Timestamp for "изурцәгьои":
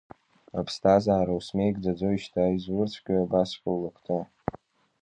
2.55-3.23